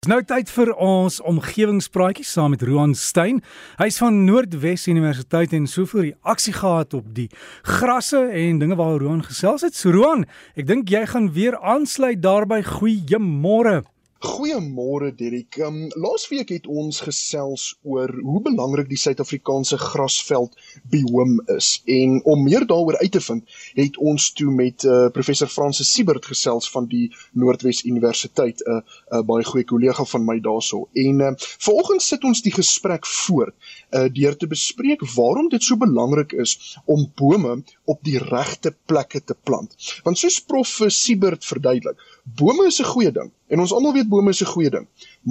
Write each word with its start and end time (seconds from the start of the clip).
Dis 0.00 0.08
nou 0.08 0.22
tyd 0.24 0.48
vir 0.48 0.70
ons 0.80 1.18
omgewingspraatjies 1.28 2.30
saam 2.32 2.54
met 2.54 2.62
Roan 2.64 2.94
Stein. 2.96 3.42
Hy's 3.76 3.98
van 4.00 4.22
Noordwes 4.24 4.86
Universiteit 4.88 5.52
en 5.52 5.66
soveel 5.68 6.06
reaksie 6.06 6.54
gehad 6.56 6.96
op 6.96 7.10
die 7.18 7.26
grasse 7.68 8.22
en 8.32 8.62
dinge 8.62 8.80
waar 8.80 8.96
Roan 8.96 9.20
gesels 9.26 9.60
het. 9.68 9.76
So 9.76 9.92
Roan, 9.92 10.24
ek 10.56 10.72
dink 10.72 10.88
jy 10.88 11.04
gaan 11.12 11.28
weer 11.36 11.60
aansluit 11.60 12.24
daarby. 12.24 12.62
Goeiemôre. 12.64 13.82
Goeiemôre 14.20 15.14
Derek. 15.16 15.56
Um, 15.64 15.86
Laasweek 15.96 16.50
het 16.52 16.66
ons 16.68 16.98
gesels 17.00 17.62
oor 17.88 18.10
hoe 18.20 18.42
belangrik 18.44 18.90
die 18.90 18.98
Suid-Afrikaanse 19.00 19.78
grasveld 19.80 20.58
bioom 20.92 21.38
is 21.54 21.70
en 21.88 22.18
om 22.28 22.42
meer 22.44 22.66
daaroor 22.68 22.98
uit 23.00 23.14
te 23.16 23.22
vind, 23.24 23.56
het 23.78 23.96
ons 23.96 24.26
toe 24.36 24.50
met 24.52 24.84
uh, 24.84 25.06
professor 25.16 25.48
Francis 25.48 25.94
Siebert 25.94 26.28
gesels 26.28 26.68
van 26.74 26.90
die 26.92 27.06
Noordwes 27.32 27.80
Universiteit, 27.88 28.60
'n 28.60 28.82
uh, 28.82 28.98
uh, 29.08 29.22
baie 29.24 29.48
goeie 29.52 29.64
kollega 29.64 30.04
van 30.12 30.28
my 30.28 30.36
daarso. 30.44 30.82
En 30.92 31.24
uh, 31.24 31.32
vanoggend 31.64 32.04
sit 32.04 32.24
ons 32.24 32.44
die 32.44 32.52
gesprek 32.52 33.08
voort 33.24 33.56
uh, 33.56 34.04
deur 34.12 34.36
te 34.36 34.52
bespreek 34.52 35.00
waarom 35.16 35.48
dit 35.48 35.64
so 35.64 35.80
belangrik 35.80 36.36
is 36.36 36.76
om 36.84 37.08
bome 37.16 37.62
op 37.84 38.04
die 38.04 38.18
regte 38.20 38.76
plekke 38.84 39.24
te 39.24 39.34
plant. 39.48 39.72
Want 40.04 40.18
soos 40.18 40.42
prof 40.44 40.80
Siebert 40.88 41.44
verduidelik, 41.44 41.96
bome 42.36 42.68
is 42.68 42.84
'n 42.84 42.92
goeie 42.92 43.12
ding 43.12 43.32
en 43.50 43.60
ons 43.64 43.72
almal 43.74 43.94
weet 43.96 44.08
bome 44.08 44.30
is 44.34 44.42
'n 44.42 44.52
goeie 44.54 44.70
ding. 44.70 44.86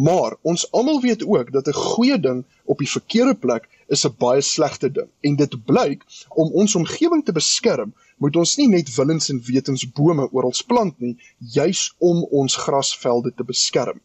Maar 0.08 0.36
ons 0.42 0.72
almal 0.72 1.00
weet 1.02 1.24
ook 1.26 1.52
dat 1.52 1.68
'n 1.68 1.82
goeie 1.88 2.20
ding 2.20 2.46
op 2.66 2.78
die 2.78 2.92
verkeerde 2.98 3.36
plek 3.36 3.70
is 3.88 4.06
'n 4.06 4.16
baie 4.18 4.42
slegte 4.42 4.92
ding. 4.92 5.10
En 5.22 5.36
dit 5.36 5.66
blyk 5.66 6.04
om 6.30 6.52
ons 6.52 6.76
omgewing 6.76 7.26
te 7.26 7.32
beskerm, 7.32 7.94
moet 8.18 8.36
ons 8.36 8.56
nie 8.58 8.68
net 8.68 8.96
willens 8.96 9.30
en 9.30 9.42
wetens 9.46 9.92
bome 9.92 10.30
oral 10.32 10.54
plant 10.68 11.00
nie, 11.00 11.18
juis 11.40 11.94
om 11.98 12.24
ons 12.24 12.56
grasvelde 12.56 13.34
te 13.36 13.44
beskerm. 13.44 14.02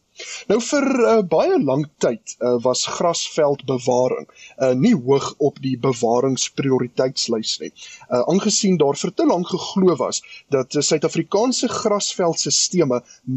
Nou 0.47 0.59
vir 0.63 0.85
uh, 1.03 1.15
baie 1.27 1.57
lank 1.59 1.89
tyd 2.03 2.35
uh, 2.39 2.55
was 2.63 2.85
grasveldbewaring 2.97 4.27
uh, 4.29 4.71
nie 4.79 4.93
hoog 4.95 5.33
op 5.43 5.59
die 5.63 5.75
bewaringsprioriteitslys 5.81 7.57
nie. 7.63 7.71
Uh, 8.09 8.21
aangesien 8.31 8.77
daar 8.81 8.95
vir 8.99 9.13
te 9.13 9.25
lank 9.27 9.49
geglo 9.51 9.95
was 9.99 10.21
dat 10.55 10.75
Suid-Afrikaanse 10.79 11.67
uh, 11.67 11.73
grasveldstelsels 11.81 12.63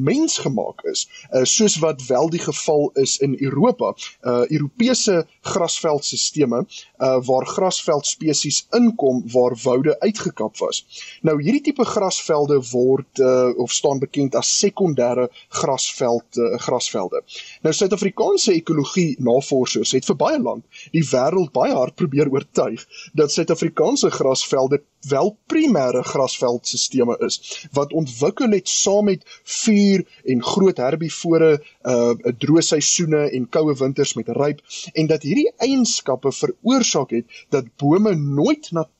mensgemaak 0.08 0.84
is, 0.92 1.06
uh, 1.32 1.42
soos 1.44 1.78
wat 1.82 2.04
wel 2.06 2.30
die 2.30 2.42
geval 2.42 2.90
is 3.02 3.16
in 3.24 3.34
Europa, 3.40 3.92
uh, 4.22 4.44
Europese 4.46 5.24
grasveldstelsels 5.42 6.84
uh, 6.98 7.18
waar 7.26 7.46
grasveldspesies 7.46 8.66
inkom 8.76 9.22
waar 9.32 9.56
woude 9.62 9.96
uitgekap 10.00 10.56
was. 10.62 10.84
Nou 11.22 11.36
hierdie 11.42 11.62
tipe 11.70 11.84
grasvelde 11.84 12.60
word 12.70 13.22
uh, 13.22 13.50
of 13.58 13.72
staan 13.72 13.98
bekend 14.02 14.34
as 14.38 14.50
sekondêre 14.62 15.28
grasveld 15.48 16.38
uh, 16.38 16.54
grasvelde. 16.68 17.22
Nou 17.64 17.74
Suid-Afrikaanse 17.74 18.54
ekologie 18.56 19.16
navorsers 19.24 19.94
het 19.96 20.06
vir 20.08 20.18
baie 20.20 20.38
lank 20.42 20.84
die 20.94 21.04
wêreld 21.12 21.52
baie 21.56 21.74
hard 21.74 21.96
probeer 22.00 22.30
oortuig 22.32 22.84
dat 23.18 23.32
Suid-Afrikaanse 23.34 24.10
grasvelde 24.14 24.82
wel 25.08 25.30
primêre 25.46 26.02
grasveldstelsels 26.02 27.20
is 27.26 27.68
wat 27.72 27.92
ontwikkel 27.92 28.50
het 28.56 28.68
saam 28.68 29.06
met 29.08 29.22
vuur 29.44 30.04
en 30.24 30.42
groot 30.42 30.82
herbivore, 30.82 31.52
uh 31.86 32.34
droë 32.42 32.64
seisoene 32.64 33.28
en 33.36 33.48
koue 33.48 33.74
winters 33.78 34.14
met 34.18 34.28
ryp 34.40 34.62
en 34.92 35.10
dat 35.10 35.22
hierdie 35.22 35.50
eienskappe 35.64 36.32
veroorsaak 36.34 37.14
het 37.14 37.44
dat 37.54 37.70
bome 37.76 38.14
nooit 38.14 38.70
natuurlik 38.72 38.96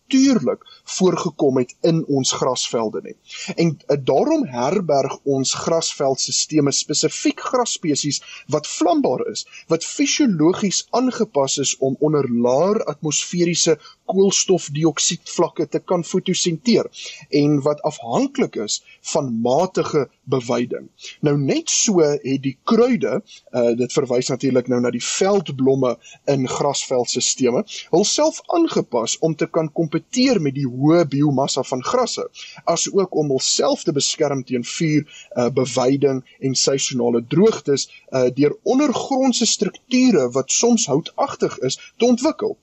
voorgekom 0.84 1.56
het 1.56 1.74
in 1.80 2.04
ons 2.06 2.32
grasvelde 2.32 3.00
nie. 3.02 3.16
En 3.56 3.76
uh, 3.76 3.96
daarom 4.00 4.46
herberg 4.46 5.18
ons 5.24 5.54
grasveldstelsels 5.54 6.78
spesifiek 6.78 7.40
grasspesies 7.40 8.22
wat 8.48 8.66
vlambaar 8.66 9.26
is, 9.30 9.46
wat 9.68 9.84
fisiologies 9.84 10.86
aangepas 10.90 11.58
is 11.58 11.76
om 11.78 11.96
onder 12.00 12.28
laer 12.30 12.84
atmosferiese 12.84 13.78
koolstofdioksied 14.08 15.28
vlakke 15.28 15.68
te 15.68 15.80
kan 15.80 16.04
fotosenteer 16.04 16.88
en 17.42 17.58
wat 17.66 17.82
afhanklik 17.88 18.56
is 18.64 18.80
van 19.12 19.30
matige 19.42 20.06
beweiding. 20.28 20.88
Nou 21.24 21.36
net 21.40 21.70
so 21.72 22.02
het 22.04 22.42
die 22.44 22.56
kruide, 22.68 23.20
uh, 23.20 23.72
dit 23.78 23.92
verwys 23.92 24.30
natuurlik 24.32 24.68
nou 24.68 24.80
na 24.84 24.92
die 24.94 25.04
veldblomme 25.04 25.94
in 26.30 26.46
grasveldstelsels, 26.48 27.86
hulself 27.92 28.40
aangepas 28.54 29.16
om 29.24 29.34
te 29.36 29.48
kan 29.50 29.70
kompeteer 29.72 30.40
met 30.42 30.56
die 30.58 30.66
hoë 30.68 31.04
biomassa 31.10 31.64
van 31.70 31.84
grasse, 31.84 32.26
asook 32.64 33.16
om 33.16 33.32
hulself 33.34 33.84
te 33.86 33.94
beskerm 33.96 34.44
teen 34.44 34.64
vuur, 34.64 35.04
uh, 35.04 35.48
beweiding 35.54 36.22
en 36.44 36.54
seisonale 36.54 37.24
droogtes 37.28 37.88
uh, 37.88 38.28
deur 38.34 38.56
ondergrondse 38.62 39.46
strukture 39.46 40.28
wat 40.36 40.52
soms 40.52 40.86
houtagtig 40.86 41.58
is 41.58 41.78
te 41.96 42.04
ontwikkel. 42.04 42.58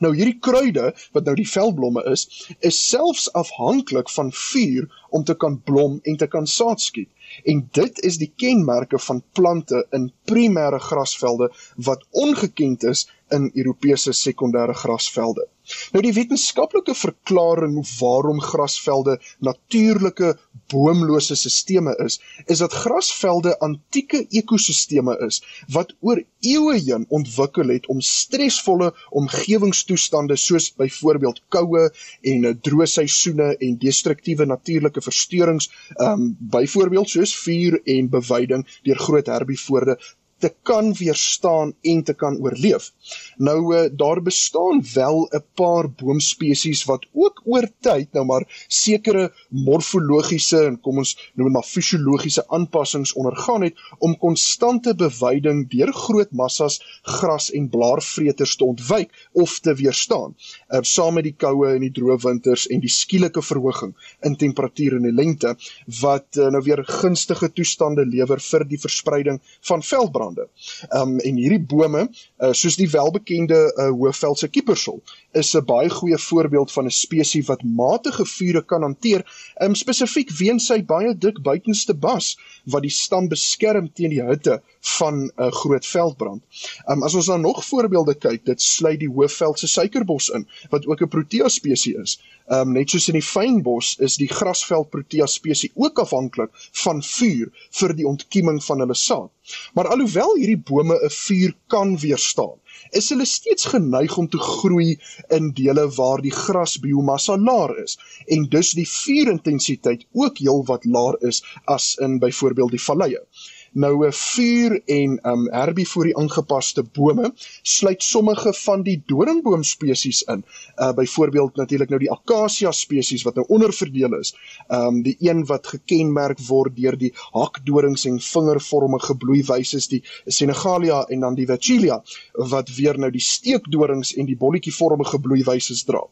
Nou 0.00 0.14
hierdie 0.16 0.38
kruide 0.40 0.90
wat 1.12 1.26
nou 1.28 1.34
die 1.36 1.48
veldblomme 1.48 2.04
is, 2.08 2.26
is 2.64 2.78
selfs 2.88 3.28
afhanklik 3.36 4.10
van 4.10 4.32
vuur 4.32 4.88
om 5.10 5.24
te 5.24 5.36
kan 5.36 5.60
blom 5.68 5.98
en 6.02 6.16
te 6.16 6.26
kan 6.26 6.46
saad 6.48 6.80
skiet. 6.80 7.10
En 7.44 7.68
dit 7.72 8.02
is 8.10 8.18
die 8.18 8.32
kenmerke 8.36 8.98
van 8.98 9.22
plante 9.32 9.86
in 9.98 10.12
primêre 10.32 10.80
grasvelde 10.90 11.50
wat 11.76 12.06
ongekend 12.10 12.84
is 12.84 13.06
in 13.30 13.50
Europese 13.54 14.12
sekondêre 14.12 14.74
grasvelde. 14.74 15.46
Nou 15.94 16.00
die 16.02 16.12
wetenskaplike 16.16 16.94
verklaring 16.98 17.76
waarom 18.00 18.40
grasvelde 18.42 19.18
natuurlike 19.38 20.32
boomlose 20.72 21.36
sisteme 21.38 21.94
is, 22.04 22.18
is 22.46 22.62
dat 22.62 22.74
grasvelde 22.84 23.52
antieke 23.66 24.24
ekosisteme 24.40 25.16
is 25.26 25.40
wat 25.74 25.92
oor 26.00 26.22
eeue 26.46 26.76
heen 26.78 27.06
ontwikkel 27.08 27.70
het 27.74 27.86
om 27.92 28.00
stresvolle 28.06 28.90
omgewingstoestande 29.22 30.36
soos 30.38 30.70
byvoorbeeld 30.82 31.42
koue 31.54 31.86
en 32.32 32.48
droë 32.66 32.88
seisoene 32.96 33.52
en 33.58 33.78
destruktiewe 33.82 34.46
natuurlike 34.46 35.02
versteurings, 35.06 35.70
um 35.98 36.30
byvoorbeeld 36.56 37.10
soos 37.20 37.36
vuur 37.44 37.80
en 37.84 38.08
beweiding 38.14 38.64
deur 38.86 38.98
groot 39.06 39.28
herbivore 39.34 39.96
te 40.40 40.50
kan 40.62 40.92
weerstaan 40.96 41.74
en 41.82 42.02
te 42.04 42.14
kan 42.14 42.38
oorleef. 42.40 42.90
Nou 43.36 43.58
uh, 43.74 43.88
daar 43.92 44.22
bestaan 44.22 44.82
wel 44.94 45.28
'n 45.30 45.44
paar 45.54 45.90
boomspesies 45.90 46.84
wat 46.84 47.06
ook 47.12 47.42
oor 47.44 47.68
tyd 47.80 48.12
nou 48.12 48.24
maar 48.24 48.64
sekere 48.68 49.32
morfologiese 49.48 50.64
en 50.66 50.80
kom 50.80 50.98
ons 50.98 51.16
noem 51.34 51.46
dit 51.46 51.54
maar 51.54 51.68
fisiologiese 51.68 52.44
aanpassings 52.48 53.12
ondergaan 53.12 53.62
het 53.62 53.74
om 53.98 54.16
konstante 54.18 54.94
beweiding 54.94 55.68
deur 55.70 55.92
groot 55.92 56.32
massas 56.32 56.80
gras 57.02 57.50
en 57.50 57.68
blaarvreters 57.68 58.56
te 58.56 58.64
ontwyk 58.64 59.28
of 59.32 59.58
te 59.60 59.74
weerstaan. 59.74 60.34
Uh, 60.68 60.78
saam 60.82 61.14
met 61.14 61.24
die 61.24 61.36
koue 61.36 61.74
en 61.74 61.80
die 61.80 61.92
droë 61.92 62.18
winters 62.22 62.66
en 62.66 62.80
die 62.80 62.92
skielike 62.92 63.42
verhoging 63.42 63.94
in 64.20 64.36
temperatuur 64.36 64.96
en 64.96 65.02
die 65.02 65.12
lengte 65.22 65.56
wat 66.00 66.36
uh, 66.36 66.48
nou 66.48 66.62
weer 66.62 66.84
gunstige 66.84 67.52
toestande 67.52 68.06
lewer 68.06 68.40
vir 68.40 68.64
die 68.64 68.80
verspreiding 68.80 69.40
van 69.60 69.82
veldbrand 69.82 70.29
brande. 70.34 70.48
Um 70.90 71.18
en 71.18 71.36
hierdie 71.36 71.60
bome, 71.60 72.08
uh, 72.40 72.52
soos 72.52 72.76
die 72.76 72.88
welbekende 72.90 73.58
uh, 73.76 73.88
Hoëveldse 73.90 74.48
kiepersel, 74.48 75.00
is 75.32 75.54
'n 75.54 75.64
baie 75.64 75.90
goeie 75.90 76.18
voorbeeld 76.18 76.72
van 76.72 76.86
'n 76.86 76.90
spesies 76.90 77.46
wat 77.46 77.62
matige 77.62 78.24
vure 78.26 78.62
kan 78.62 78.82
hanteer, 78.82 79.24
um 79.60 79.74
spesifiek 79.74 80.30
weens 80.38 80.66
sy 80.66 80.82
baie 80.82 81.14
dik 81.14 81.42
buitenste 81.42 81.94
bas 81.94 82.36
wat 82.64 82.82
die 82.82 82.90
stam 82.90 83.28
beskerm 83.28 83.92
teen 83.92 84.10
die 84.10 84.22
hitte 84.22 84.62
van 84.98 85.14
'n 85.24 85.30
uh, 85.38 85.50
groot 85.50 85.86
veldbrand. 85.86 86.42
Um 86.88 87.02
as 87.02 87.14
ons 87.14 87.26
dan 87.26 87.40
nog 87.40 87.64
voorbeelde 87.64 88.14
kyk, 88.14 88.44
dit 88.44 88.62
sluit 88.62 89.00
die 89.00 89.08
Hoëveldse 89.08 89.66
suikerbos 89.66 90.30
in, 90.30 90.46
wat 90.70 90.86
ook 90.86 91.02
'n 91.02 91.08
protea 91.08 91.48
spesies 91.48 91.96
is. 91.96 92.18
Um 92.50 92.72
net 92.72 92.90
soos 92.90 93.08
in 93.08 93.14
die 93.14 93.22
fynbos 93.22 93.96
is 93.98 94.16
die 94.16 94.28
grasveld 94.28 94.90
protea 94.90 95.26
spesies 95.26 95.70
ook 95.74 95.98
afhanklik 95.98 96.50
van 96.84 97.02
vuur 97.02 97.52
vir 97.70 97.94
die 97.94 98.06
ontkieming 98.06 98.64
van 98.64 98.80
hulle 98.80 98.94
saad. 98.94 99.30
Maar 99.74 99.88
alhoewel 99.88 100.34
hierdie 100.36 100.62
bome 100.70 100.96
'n 101.04 101.10
vuur 101.10 101.54
kan 101.66 101.98
weerstaan, 101.98 102.58
is 102.90 103.08
hulle 103.08 103.24
steeds 103.24 103.64
geneig 103.64 104.16
om 104.16 104.28
te 104.28 104.38
groei 104.38 104.98
in 105.28 105.50
dele 105.52 105.88
waar 105.98 106.22
die 106.22 106.34
grasbiomassa 106.34 107.36
laer 107.38 107.82
is 107.82 107.98
en 108.26 108.48
dus 108.48 108.70
die 108.70 108.88
vuurintensiteit 108.88 110.06
ook 110.12 110.38
heelwat 110.38 110.84
laer 110.84 111.16
is 111.32 111.42
as 111.64 111.94
in 111.96 112.18
byvoorbeeld 112.18 112.70
die 112.70 112.82
valleie. 112.82 113.22
Nou 113.72 114.06
'n 114.06 114.12
vuur 114.12 114.82
en 114.86 115.18
um 115.22 115.48
herbivorie 115.52 116.16
aangepaste 116.16 116.82
bome 116.82 117.32
sluit 117.62 118.02
sommige 118.02 118.52
van 118.52 118.82
die 118.82 119.02
doringboom 119.06 119.62
spesies 119.62 120.22
in. 120.22 120.44
Uh 120.76 120.92
byvoorbeeld 120.92 121.56
natuurlik 121.56 121.88
nou 121.88 122.00
die 122.00 122.10
akasia 122.10 122.72
spesies 122.72 123.22
wat 123.22 123.34
nou 123.34 123.46
onderverdeel 123.48 124.18
is. 124.18 124.34
Um 124.68 125.02
die 125.02 125.16
een 125.18 125.46
wat 125.46 125.66
gekenmerk 125.66 126.38
word 126.48 126.76
deur 126.76 126.98
die 126.98 127.12
hakdorings 127.32 128.04
en 128.04 128.20
vingervormige 128.20 129.16
bloeiwyse 129.16 129.88
die 129.88 130.02
Senegalia 130.26 131.04
en 131.08 131.20
dan 131.20 131.34
die 131.34 131.46
Vachelia 131.46 132.02
wat 132.32 132.74
weer 132.74 132.98
nou 132.98 133.10
die 133.10 133.22
steekdorings 133.22 134.14
en 134.14 134.26
die 134.26 134.36
bolletjievormige 134.36 135.20
bloeiwyse 135.20 135.84
dra. 135.86 136.02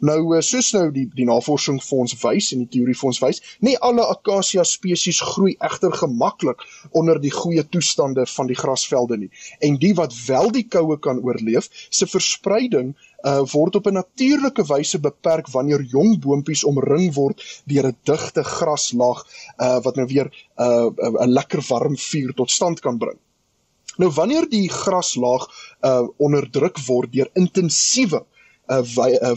Nou 0.00 0.36
uh, 0.36 0.40
soos 0.40 0.72
nou 0.72 0.90
die 0.92 1.06
die 1.14 1.24
navorsing 1.24 1.80
vir 1.82 1.98
ons 1.98 2.16
wys 2.22 2.52
en 2.52 2.64
die 2.64 2.70
teorie 2.76 2.94
vir 2.94 3.08
ons 3.10 3.20
wys, 3.24 3.42
nie 3.60 3.76
alle 3.78 4.04
akasia 4.04 4.64
spesies 4.64 5.20
groei 5.20 5.56
egter 5.60 5.92
gemaklik 5.92 6.60
die 7.20 7.30
goeie 7.30 7.62
toestande 7.68 8.26
van 8.26 8.46
die 8.46 8.56
grasvelde 8.56 9.16
nie. 9.16 9.30
En 9.60 9.76
die 9.78 9.94
wat 9.94 10.14
wel 10.26 10.50
die 10.50 10.66
koue 10.68 10.98
kan 10.98 11.22
oorleef, 11.24 11.68
se 11.90 12.06
verspreiding 12.06 12.94
uh, 13.26 13.42
word 13.52 13.76
op 13.76 13.86
'n 13.86 13.98
natuurlike 14.00 14.64
wyse 14.66 14.98
beperk 14.98 15.48
wanneer 15.48 15.82
jong 15.82 16.18
boontjies 16.20 16.64
omring 16.64 17.14
word 17.14 17.42
deur 17.64 17.86
'n 17.86 17.96
digte 18.02 18.42
graslaag 18.44 19.24
uh, 19.58 19.80
wat 19.82 19.96
nou 19.96 20.06
weer 20.06 20.30
'n 20.58 20.94
uh, 20.98 21.24
'n 21.26 21.32
lekker 21.32 21.62
warm 21.68 21.96
vuur 21.96 22.34
tot 22.34 22.50
stand 22.50 22.80
kan 22.80 22.98
bring. 22.98 23.18
Nou 23.96 24.10
wanneer 24.10 24.48
die 24.48 24.68
graslaag 24.68 25.48
uh, 25.80 26.08
onderdruk 26.16 26.78
word 26.86 27.12
deur 27.12 27.30
intensiewe 27.34 28.24
uh, 28.68 28.82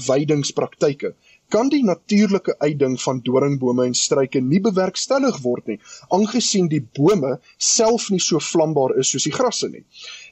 weidingspraktyke, 0.08 1.08
uh, 1.08 1.29
kan 1.50 1.70
die 1.70 1.84
natuurlike 1.84 2.56
uitding 2.60 2.98
van 3.02 3.22
doringbome 3.26 3.86
en 3.90 3.98
struike 3.98 4.42
nie 4.42 4.62
bewerkstellig 4.64 5.42
word 5.44 5.68
nie, 5.72 5.80
aangesien 6.16 6.70
die 6.72 6.82
bome 6.98 7.38
self 7.58 8.10
nie 8.14 8.22
so 8.24 8.40
vlambaar 8.40 8.98
is 9.02 9.14
soos 9.14 9.28
die 9.28 9.36
grasse 9.36 9.70
nie. 9.70 9.86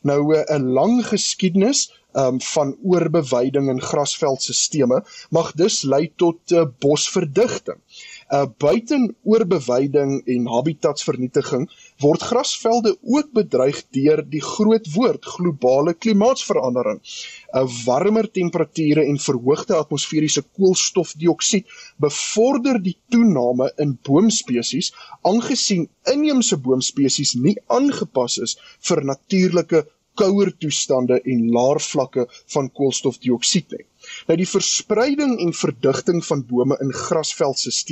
Nou 0.04 0.22
eh, 0.36 0.46
'n 0.58 0.74
lang 0.78 1.02
geskiedenis 1.06 1.88
um, 2.18 2.42
van 2.42 2.76
oorbeweiding 2.84 3.70
in 3.70 3.82
grasveldstelsels 3.82 5.28
mag 5.30 5.52
dus 5.54 5.82
lei 5.84 6.08
tot 6.16 6.52
uh, 6.52 6.66
bosverdigting. 6.80 7.80
Uh 8.28 8.44
buiten 8.60 9.16
oorbeweiding 9.24 10.18
en 10.28 10.48
habitatsvernietiging 10.52 11.70
word 12.04 12.26
grasvelde 12.30 12.92
ook 13.02 13.30
bedreig 13.32 13.80
deur 13.96 14.20
die 14.34 14.42
groot 14.44 14.90
woord 14.96 15.24
globale 15.36 15.94
klimaatsverandering. 15.94 17.00
'n 17.62 17.70
Warmer 17.86 18.28
temperature 18.40 19.06
en 19.06 19.20
verhoogde 19.28 19.76
atmosferiese 19.80 20.44
koolstofdioksied 20.60 21.72
bevorder 22.08 22.82
die 22.84 22.98
toename 23.16 23.72
in 23.78 23.96
boomspesies 24.10 24.92
aangesien 25.22 25.88
inheemse 26.14 26.60
boomspesies 26.68 27.36
nie 27.46 27.56
aangepas 27.68 28.38
is 28.44 28.58
vir 28.90 29.04
natuurlike 29.14 29.86
kouer 30.20 30.52
toestande 30.60 31.22
en 31.32 31.50
laer 31.56 31.80
vlakke 31.92 32.28
van 32.54 32.72
koolstofdioksied 32.80 33.72
nie. 33.78 33.86
Nou 34.28 34.38
die 34.38 34.50
verspreiding 34.50 35.38
en 35.44 35.54
verdigting 35.54 36.24
van 36.26 36.46
bome 36.48 36.78
in 36.84 36.94
grasveldstelsels 36.94 37.86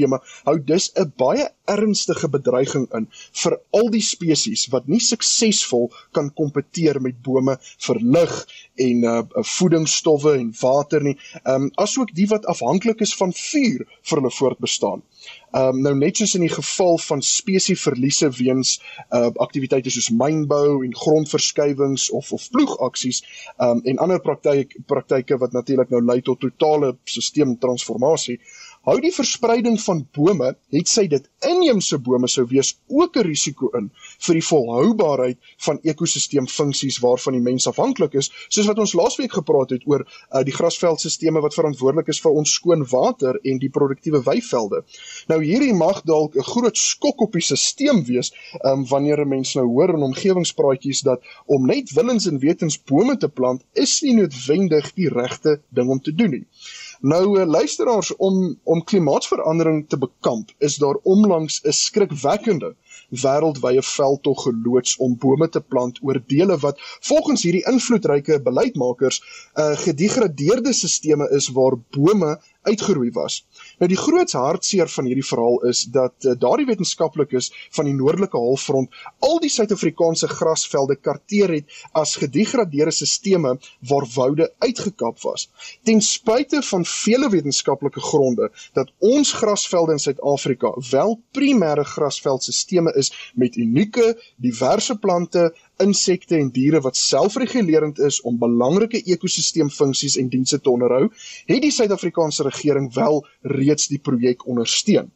hou 0.45 0.57
dus 0.71 0.91
'n 0.95 1.11
baie 1.17 1.47
ernstige 1.67 2.29
bedreiging 2.29 2.87
in 2.99 3.07
vir 3.43 3.57
al 3.79 3.89
die 3.89 4.01
spesies 4.01 4.67
wat 4.73 4.87
nie 4.87 4.99
suksesvol 4.99 5.91
kan 6.11 6.29
kompeteer 6.41 7.01
met 7.01 7.21
bome 7.23 7.57
vir 7.87 7.99
lig 8.17 8.35
en 8.87 9.03
uh, 9.03 9.21
voedingsstowwe 9.57 10.35
en 10.39 10.53
water 10.61 11.03
nie, 11.03 11.17
um, 11.43 11.71
asook 11.75 12.13
die 12.15 12.27
wat 12.27 12.45
afhanklik 12.45 13.01
is 13.01 13.15
van 13.15 13.33
vuur 13.33 13.85
vir 13.85 14.19
hulle 14.19 14.31
voortbestaan. 14.39 15.03
Um, 15.55 15.79
nou 15.85 15.93
net 15.95 16.19
soos 16.19 16.33
in 16.35 16.43
die 16.43 16.51
geval 16.51 16.97
van 16.99 17.21
spesieverliese 17.23 18.27
weens 18.35 18.73
uh, 19.15 19.29
aktiwiteite 19.39 19.93
soos 19.93 20.09
mynbou 20.11 20.81
en 20.83 20.95
grondverskuiwings 20.99 22.09
of 22.17 22.33
of 22.35 22.49
ploegaksies 22.51 23.21
um, 23.63 23.79
en 23.87 24.01
ander 24.03 24.19
praktyke 24.19 24.83
praktyke 24.91 25.37
wat 25.39 25.55
natuurlik 25.55 25.93
nou 25.93 26.01
lei 26.03 26.19
tot 26.21 26.43
totale 26.43 26.97
stelseltransformasie 27.07 28.39
hou 28.85 28.99
die 29.01 29.13
verspreiding 29.13 29.79
van 29.81 30.03
bome, 30.13 30.51
het 30.73 30.89
sy 30.89 31.07
dit 31.09 31.25
inheemse 31.45 31.97
bome 32.05 32.27
sou 32.29 32.45
wees 32.49 32.75
ook 32.87 33.17
'n 33.17 33.25
risiko 33.25 33.69
in 33.77 33.89
vir 34.27 34.33
die 34.33 34.45
volhoubaarheid 34.45 35.37
van 35.65 35.79
ekosisteemfunksies 35.83 36.99
waarvan 37.01 37.33
die 37.33 37.41
mens 37.41 37.67
afhanklik 37.67 38.13
is, 38.13 38.31
soos 38.49 38.67
wat 38.67 38.79
ons 38.79 38.93
laasweek 38.93 39.33
gepraat 39.33 39.69
het 39.69 39.83
oor 39.85 40.05
uh, 40.05 40.43
die 40.43 40.53
grasveldstelsels 40.53 41.41
wat 41.41 41.53
verantwoordelik 41.53 42.07
is 42.07 42.21
vir 42.21 42.31
ons 42.31 42.53
skoon 42.53 42.85
water 42.91 43.39
en 43.43 43.59
die 43.59 43.69
produktiewe 43.69 44.21
weivelde. 44.23 44.83
Nou 45.27 45.43
hierdie 45.43 45.73
mag 45.73 46.01
dalk 46.03 46.35
'n 46.35 46.43
groot 46.43 46.77
skok 46.77 47.21
op 47.21 47.33
die 47.33 47.41
stelsel 47.41 48.03
wees, 48.05 48.31
um, 48.63 48.85
wanneer 48.85 49.21
'n 49.21 49.29
mens 49.29 49.55
nou 49.55 49.65
hoor 49.65 49.89
in 49.89 50.03
omgewingspraatjies 50.03 51.01
dat 51.01 51.21
om 51.45 51.65
net 51.65 51.91
willens 51.91 52.27
en 52.27 52.39
wetens 52.39 52.77
bome 52.77 53.17
te 53.17 53.29
plant 53.29 53.63
is 53.73 54.01
nie 54.01 54.15
noodwendig 54.15 54.93
die 54.93 55.09
regte 55.09 55.61
ding 55.69 55.89
om 55.89 56.01
te 56.01 56.15
doen 56.15 56.29
nie. 56.29 56.45
Nou 57.01 57.39
eh, 57.39 57.47
luisteraars 57.47 58.15
om 58.15 58.59
om 58.63 58.83
klimaatsverandering 58.83 59.89
te 59.89 59.97
bekamp, 59.97 60.51
is 60.57 60.75
daar 60.75 60.95
onlangs 61.03 61.61
'n 61.63 61.71
skrikwekkende 61.71 62.75
wêreldwye 63.09 63.81
veldtog 63.83 64.41
geloods 64.41 64.97
om 64.97 65.17
bome 65.17 65.49
te 65.49 65.61
plant 65.61 65.99
oor 66.01 66.21
dele 66.27 66.57
wat 66.57 66.79
volgens 66.99 67.43
hierdie 67.43 67.65
invloedryke 67.71 68.41
beleidsmakers 68.41 69.19
'n 69.19 69.61
uh, 69.61 69.71
eh, 69.71 69.77
gedegradeerde 69.77 70.73
stelsels 70.73 71.29
is 71.29 71.49
waar 71.49 71.75
bome 71.89 72.39
uitgeroei 72.61 73.11
was. 73.11 73.45
Nou 73.79 73.89
die 73.91 73.99
groot 73.99 74.31
hartseer 74.31 74.89
van 74.91 75.07
hierdie 75.09 75.25
verhaal 75.25 75.57
is 75.69 75.83
dat 75.91 76.25
uh, 76.25 76.35
daardie 76.39 76.67
wetenskaplikes 76.69 77.51
van 77.75 77.89
die 77.89 77.95
noordelike 77.95 78.39
halfrond 78.39 78.93
al 79.25 79.39
die 79.43 79.51
Suid-Afrikaanse 79.51 80.29
grasvelde 80.31 80.95
karteer 80.95 81.53
het 81.57 81.81
as 81.93 82.15
gedegradeerde 82.21 82.93
sisteme 82.95 83.55
waar 83.89 84.07
woude 84.15 84.49
uitgekap 84.63 85.19
was. 85.23 85.49
Ten 85.83 86.01
spyte 86.01 86.61
van 86.69 86.85
vele 86.85 87.29
wetenskaplike 87.29 88.01
gronde 88.01 88.51
dat 88.73 88.91
ons 88.99 89.33
grasvelde 89.33 89.97
in 89.97 90.03
Suid-Afrika 90.03 90.73
wel 90.91 91.19
primêre 91.35 91.83
grasveldstelsels 91.83 92.93
is 92.95 93.11
met 93.35 93.55
unieke, 93.55 94.15
diverse 94.41 94.95
plante, 94.99 95.51
insekte 95.83 96.37
en 96.37 96.51
diere 96.55 96.79
wat 96.83 96.97
selfregulerend 96.97 97.99
is 97.99 98.21
om 98.21 98.37
belangrike 98.39 99.01
ekosisteemfunksies 99.03 100.15
en 100.21 100.29
dienste 100.31 100.61
te 100.61 100.71
onderhou, 100.71 101.09
het 101.49 101.61
die 101.61 101.71
Suid-Afrikaanse 101.71 102.47
regering 102.47 102.93
wel 102.95 103.25
reeds 103.65 103.91
die 103.91 104.01
projek 104.09 104.47
ondersteun. 104.47 105.11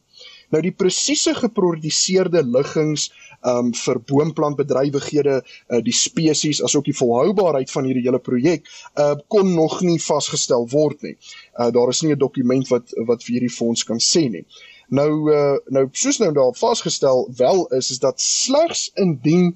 Nou 0.50 0.60
die 0.62 0.74
presiese 0.74 1.34
geproduseerde 1.38 2.42
liggings 2.42 3.08
um 3.46 3.70
vir 3.72 4.00
boomplantbedrywighede, 4.10 5.36
uh, 5.40 5.78
die 5.84 5.94
spesies 5.96 6.60
asook 6.64 6.84
die 6.90 6.96
volhoubaarheid 6.96 7.70
van 7.72 7.86
hierdie 7.88 8.04
hele 8.04 8.20
projek 8.20 8.66
uh 9.00 9.14
kon 9.32 9.54
nog 9.54 9.78
nie 9.86 10.00
vasgestel 10.02 10.66
word 10.74 11.06
nie. 11.06 11.14
Uh 11.56 11.70
daar 11.72 11.94
is 11.94 12.02
nie 12.02 12.12
'n 12.12 12.18
dokument 12.18 12.68
wat 12.68 12.92
wat 13.06 13.24
vir 13.24 13.38
hierdie 13.38 13.56
fonds 13.56 13.84
kan 13.84 14.02
sê 14.02 14.28
nie. 14.28 14.44
Nou 14.90 15.30
uh 15.30 15.56
nou 15.70 15.86
soos 15.92 16.18
nou 16.18 16.32
daar 16.34 16.54
vasgestel 16.58 17.28
wel 17.36 17.66
is 17.78 17.90
is 17.90 17.98
dat 17.98 18.20
slegs 18.20 18.90
indien 18.94 19.54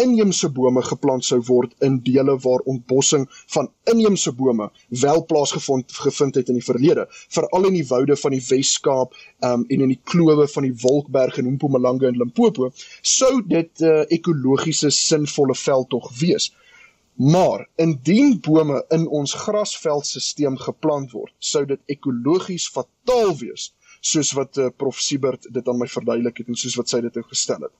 inheemse 0.00 0.48
bome 0.48 0.82
geplant 0.82 1.24
sou 1.24 1.38
word 1.48 1.74
in 1.86 1.98
dele 2.06 2.36
waar 2.44 2.64
ontbossing 2.72 3.26
van 3.54 3.68
inheemse 3.92 4.32
bome 4.32 4.70
wel 5.02 5.24
plaasgevind 5.28 5.92
gevind 6.04 6.38
het 6.40 6.48
in 6.48 6.58
die 6.60 6.64
verlede, 6.64 7.06
veral 7.36 7.68
in 7.68 7.76
die 7.76 7.86
woude 7.88 8.16
van 8.16 8.36
die 8.36 8.42
Wes-Kaap 8.48 9.12
um, 9.44 9.66
en 9.68 9.84
in 9.86 9.92
die 9.92 10.00
klowe 10.12 10.48
van 10.54 10.68
die 10.68 10.74
Wolkberg 10.84 11.38
en 11.38 11.52
Mpumalanga 11.56 12.08
en 12.08 12.20
Limpopo, 12.22 12.70
sou 13.02 13.42
dit 13.46 13.70
'n 13.80 13.84
uh, 13.84 14.04
ekologiese 14.08 14.90
sinvolle 14.90 15.54
veldtog 15.54 16.08
wees. 16.18 16.52
Maar 17.16 17.68
indien 17.76 18.40
bome 18.40 18.84
in 18.88 19.06
ons 19.08 19.34
grasveldstelsel 19.34 20.56
geplant 20.56 21.12
word, 21.12 21.32
sou 21.38 21.64
dit 21.66 21.80
ekologies 21.86 22.68
fataal 22.68 23.36
wees 23.36 23.72
soos 24.02 24.32
wat 24.34 24.58
uh, 24.58 24.68
prof 24.76 24.98
Siebert 25.00 25.46
dit 25.54 25.68
aan 25.68 25.78
my 25.78 25.86
verduidelik 25.86 26.40
het 26.42 26.48
en 26.50 26.58
soos 26.58 26.74
wat 26.78 26.90
sy 26.90 26.98
dit 27.04 27.16
ook 27.20 27.28
gestel 27.30 27.62
het. 27.62 27.72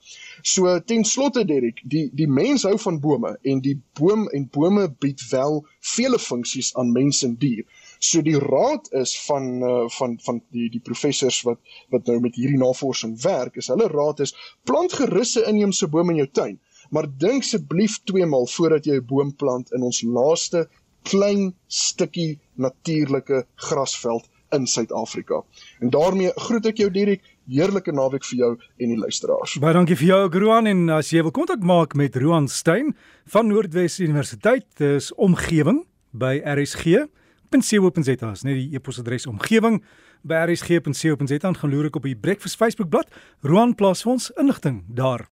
So 0.47 0.71
ten 0.87 1.03
slotte 1.09 1.43
Derek, 1.49 1.83
die 1.83 2.05
die 2.15 2.29
mens 2.31 2.63
hou 2.69 2.77
van 2.85 3.01
bome 3.03 3.35
en 3.43 3.63
die 3.65 3.75
boom 3.99 4.29
en 4.31 4.47
bome 4.55 4.87
bied 5.03 5.23
wel 5.33 5.61
vele 5.95 6.21
funksies 6.23 6.71
aan 6.79 6.93
mens 6.95 7.25
en 7.27 7.35
dier. 7.43 7.67
So 7.99 8.23
die 8.23 8.39
raad 8.39 8.87
is 9.03 9.17
van 9.27 9.49
uh, 9.67 9.89
van 9.99 10.19
van 10.23 10.39
die 10.55 10.69
die 10.71 10.83
professors 10.83 11.43
wat 11.49 11.59
wat 11.95 12.07
nou 12.07 12.21
met 12.23 12.39
hierdie 12.39 12.61
navorsing 12.61 13.17
werk, 13.23 13.59
is 13.59 13.71
hulle 13.75 13.91
raad 13.91 14.23
is 14.23 14.35
plant 14.69 14.95
gerusse 14.99 15.43
inheemse 15.51 15.91
bome 15.91 16.15
in 16.15 16.23
jou 16.23 16.31
tuin, 16.41 16.61
maar 16.95 17.11
dink 17.11 17.43
asseblief 17.43 17.99
twee 18.07 18.27
maal 18.27 18.47
voordat 18.47 18.87
jy 18.87 19.01
'n 19.01 19.07
boom 19.11 19.35
plant 19.35 19.75
in 19.75 19.83
ons 19.83 20.03
laaste 20.07 20.69
klein 21.03 21.51
stukkie 21.67 22.39
natuurlike 22.55 23.43
grasveld 23.69 24.29
in 24.53 24.67
Suid-Afrika. 24.67 25.43
En 25.81 25.91
daarmee 25.91 26.33
groet 26.35 26.67
ek 26.67 26.83
jou 26.83 26.91
Dirk, 26.93 27.25
heerlike 27.51 27.93
naweek 27.93 28.25
vir 28.31 28.39
jou 28.39 28.51
en 28.79 28.93
die 28.95 28.99
luisteraars. 28.99 29.57
Baie 29.63 29.75
dankie 29.77 29.97
vir 29.99 30.09
jou 30.13 30.21
Roan 30.45 30.69
en 30.71 30.85
as 30.99 31.11
jy 31.13 31.25
wil 31.25 31.35
kontak 31.35 31.65
maak 31.67 31.97
met 31.99 32.17
Roan 32.17 32.49
Stein 32.49 32.95
van 33.33 33.51
Noordwes 33.51 33.99
Universiteit, 34.01 34.67
dis 34.81 35.11
omgewing 35.15 35.83
by 36.13 36.39
rsg.co.za, 36.45 38.33
net 38.45 38.57
die 38.57 38.71
e-posadres 38.77 39.27
omgewing 39.31 39.81
by 40.23 40.45
rsg.co.za 40.47 41.53
gaan 41.59 41.73
loer 41.73 41.91
ek 41.91 41.99
op 41.99 42.07
die 42.07 42.17
Breakfast 42.17 42.61
Facebook 42.61 42.91
bladsy. 42.93 43.11
Roan 43.43 43.75
plaas 43.75 44.05
vir 44.05 44.15
ons 44.15 44.31
inligting 44.39 44.83
daar. 44.87 45.27